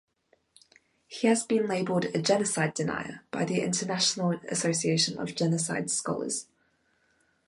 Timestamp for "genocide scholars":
5.35-6.47